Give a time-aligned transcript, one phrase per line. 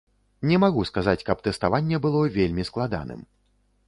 [0.51, 3.21] Не магу сказаць, каб тэставанне было вельмі складаным.